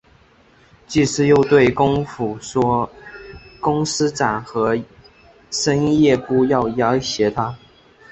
[0.87, 2.89] 季姒又对公甫说
[3.61, 4.75] 公思展和
[5.51, 6.67] 申夜姑要
[6.99, 7.55] 挟她。